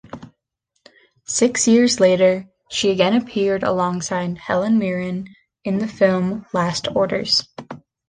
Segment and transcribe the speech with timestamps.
[1.27, 5.27] Six years later, she again appeared alongside Helen Mirren
[5.63, 7.47] in the film "Last Orders".